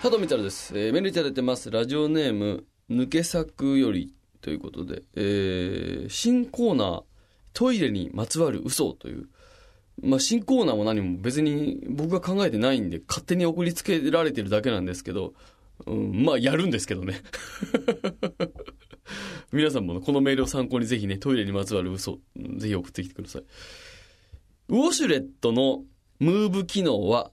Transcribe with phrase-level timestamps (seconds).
[0.00, 7.02] 佐藤光です、えー、メールいただいてますラジオネーム抜け作よりということで、えー、新コーナー
[7.52, 9.28] トイレにまつわる嘘という
[10.00, 15.34] まあ、新コーナーも何も別に僕が考えてないんで、勝手に送りつけられてるだけなんですけど、
[15.86, 17.20] うん、まあ、やるんですけどね。
[19.50, 22.20] 皆さんもこのメールを参考にぜひね、トイレにまつわる嘘、
[22.58, 23.42] ぜひ送ってきてください。
[24.68, 25.82] ウォシュレットの
[26.20, 27.32] ムーブ機能は、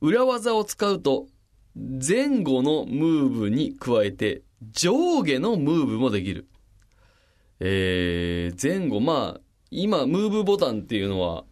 [0.00, 1.26] 裏技を使うと、
[1.78, 4.42] 前後のムーブに加えて、
[4.72, 6.48] 上下のムーブもできる。
[7.60, 11.44] えー、前後、まあ、今、ムーブボタンっていうのは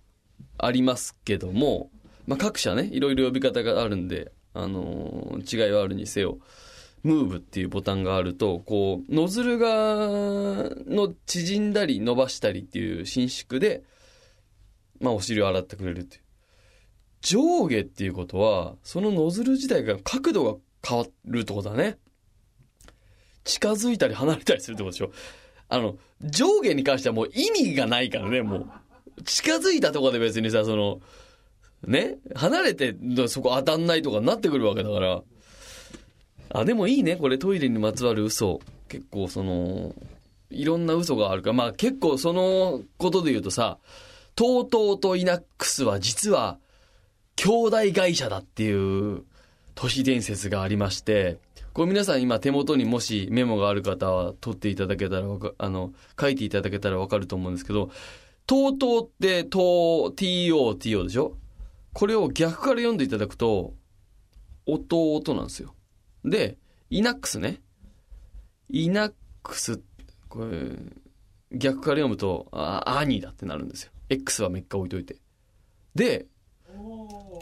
[0.59, 1.91] ありますけども、
[2.27, 6.39] まあ、各社ね、いろいろ呼び方があるんで、あのー、違いはあるにせよ、
[7.05, 9.69] ムーブっていうボタンがあると、こう、ノズルが、
[10.87, 13.85] の縮んだり伸ばしたりっていう伸縮で、
[15.01, 16.26] まあ、お尻を洗ってくれるっていう。
[17.27, 21.99] 上下っていうことは、そのノズル自体が角度が変わるってことだね。
[23.43, 25.11] 近づいたり離れたりするってことでしょ。
[25.69, 29.23] あの、上下に関してはもう意味がないからね、もう。
[29.25, 31.01] 近づいたとこで別にさ、その、
[31.85, 32.95] ね、離れて
[33.27, 35.23] そこ当たんないとかになってくるわけだから。
[36.51, 38.61] あ、でもいいね、これトイレにまつわる嘘。
[38.89, 39.97] 結構その、
[40.51, 43.79] いろんな嘘があるから、まあ結構そのことで言うとさ、
[44.37, 46.61] TOTO とイナックスは実は
[47.37, 49.25] 兄弟会社だっていう
[49.75, 51.39] 都市伝説がありまして、
[51.73, 55.27] これ皆さん今手元にもしメモがある方は取っていただけたら
[55.59, 57.91] あの、書いていただけたらわかると思うんですけど、
[58.47, 61.37] TOTO って、TO、TO、TO でしょ？
[61.93, 63.75] これを逆から読んでいただくと、
[64.65, 65.75] 弟なんですよ。
[66.25, 66.57] で、
[66.89, 67.61] イナックスね。
[68.71, 69.81] イナックス、
[70.29, 70.71] これ、
[71.53, 73.93] 逆から読むと、あ、兄だってなるんですよ。
[74.09, 75.17] X はめっか置いといて。
[75.95, 76.27] で、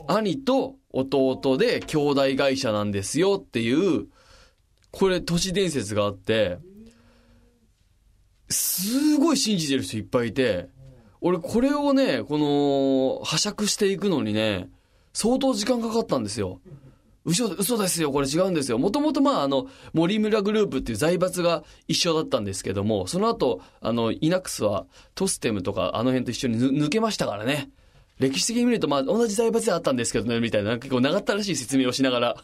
[0.07, 4.07] 兄と弟で兄弟会社なんですよっていう、
[4.91, 6.59] これ都市伝説があって、
[8.49, 10.69] すごい信じてる人いっぱいいて、
[11.21, 14.69] 俺これをね、この、拝借していくのにね、
[15.13, 16.61] 相当時間かかったんですよ。
[17.25, 18.79] 嘘、嘘ですよ、これ違うんですよ。
[18.79, 27.71] もともとまあ、あの、森村グループっていう財閥が一緒だったんですけども、その後、あの、イナックスはトステムとかあの辺と一緒に抜けましたからね。
[28.19, 32.37] 歴史的に見るとまあ、同じ財閥であったんですけどね、みたいな、結構長ったらしい説明をしながら。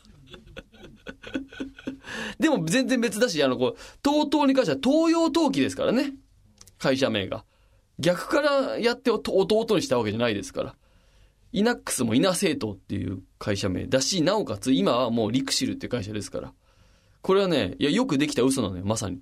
[2.39, 6.15] でも全然別だし、あの、こう、TOTO に関しては東洋陶器ですからね。
[6.79, 7.45] 会社名が。
[7.99, 10.75] 逆からやって弟にしたわけじゃないですから。
[11.53, 16.53] イナックスもイナ製糖っていう会社名だし、なおかつ今はもうリクシルっていう会社ですから。
[17.23, 19.21] これはね、いや、よくできた嘘なのよ、まさに。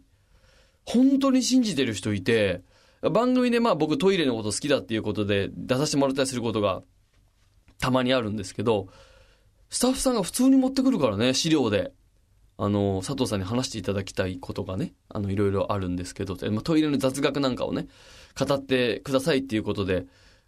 [0.84, 2.62] 本当に信じてる人いて、
[3.02, 6.82] 番組でまあ僕トイレのこと好きだっていうことで出させてもらったりすることが
[7.78, 8.88] たまにあるんですけど、
[9.70, 11.92] スタッフさんが普通に持ってくるからね、資料で。
[12.60, 17.86] あの、佐藤さんに話していただきたいことがね、あの、いろいろあるんですけど、まあ、トイレの雑学なんかをね、
[18.36, 20.06] 語ってくださいっていうことで、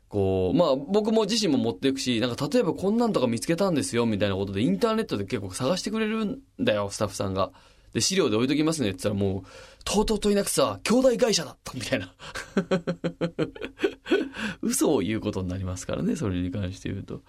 [0.08, 7.52] こう、まあ僕も自身も持っていくし、なんか例えばこんなんとか見つけたんですよみたいなことでインターネットで結構探してくれるんだよ、スタッフさんが。
[7.92, 9.44] で、資料で置いときますねって言ったらもう、
[9.84, 12.12] とうとうといなくさ、兄弟会社だったみたいな。
[14.62, 17.22] 嘘を言うことになりますからね、それに関して言うと。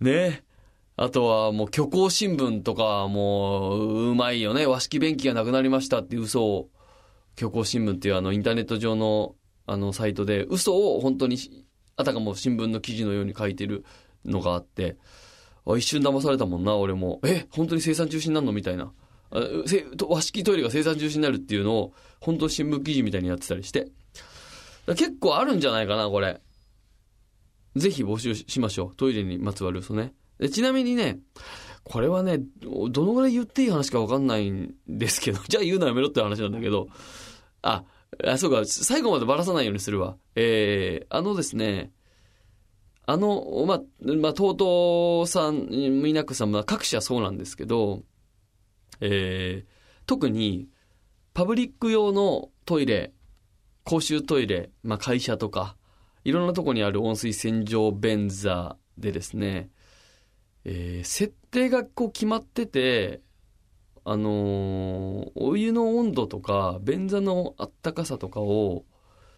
[0.00, 0.44] ね
[0.98, 4.66] あとはもう虚構新聞とかもううまいよね。
[4.66, 6.70] 和式便器がなくなりましたっていう嘘を、
[7.38, 9.34] 虚構新聞っていうあのインターネット上の
[9.66, 11.36] あの、サイトで、嘘を本当に、
[11.96, 13.84] あたかも新聞の記事のように書いてる
[14.24, 14.96] のがあって、
[15.76, 17.20] 一瞬騙されたもんな、俺も。
[17.24, 18.52] え、本当に生産中止になるの？
[18.52, 18.92] みたいな。
[20.08, 23.88] 和式トイレが生産中止になるっていうのを、本当新聞記事みたいにやってたりして。
[24.94, 26.40] 結構あるんじゃないかな、これ。
[27.74, 28.96] ぜひ募集しましょう。
[28.96, 30.14] トイレにまつわる嘘ね。
[30.52, 31.18] ちなみにね、
[31.82, 32.40] これはね、
[32.90, 36.88] どのぐらい言っていい話かわかんないんですけど、 じゃあ言うのやめろって話なんだけど、
[37.62, 37.84] あ、
[38.24, 40.16] あ、そうか、最後までばらさないようにするわ。
[40.34, 41.92] えー、あのですね、
[43.06, 43.80] あの、ま、
[44.16, 45.68] まあ、TOTO さん、
[46.02, 48.02] ミナックさんも各社そうなんですけど、
[49.00, 49.70] えー、
[50.06, 50.68] 特に、
[51.34, 53.12] パブリック用のトイレ、
[53.86, 55.76] 公衆トイレ、まあ、会社とか、
[56.24, 59.70] いろんなとこにある温水洗浄便座でですね、
[60.64, 63.20] えー、設定がこう決まってて、
[64.04, 68.84] あのー、お湯の温度とか、便座のあったかさとかを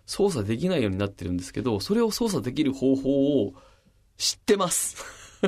[0.06, 3.52] 操作できないようになってるんですけど、それを操作できる方法を
[4.16, 4.96] 知ってます。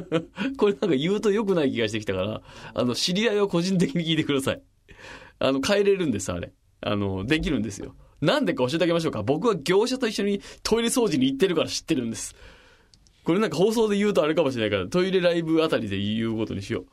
[0.58, 2.42] これなんか言うと良くない気がしてきたから、
[2.74, 4.62] あの、知り合いを個人的に聞いてください。
[5.38, 6.52] あの、変えれるんです、あれ。
[6.82, 7.94] あの、できるんですよ。
[8.20, 9.22] なんでか教えてあげましょうか。
[9.22, 12.34] 僕は業者と一緒にトイレ掃除に行ってるから知ってるんです。
[13.24, 16.84] これなんか放送で言うとあれかもしれないから、トイレライブあたりで言うことにしよう。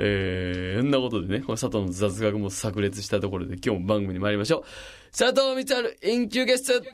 [0.00, 4.62] えー、そんなことでね、この佐藤の雑学も炸裂したところで今日も番組に参りましょう。
[5.10, 6.84] 佐藤光春、インキューゲスト